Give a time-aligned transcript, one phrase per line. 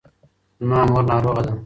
[0.59, 1.53] زما مور ناروغه ده.